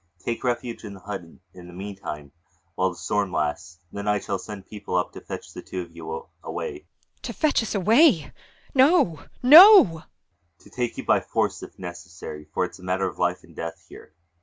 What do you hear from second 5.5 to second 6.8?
the two of you away. IRENE. [In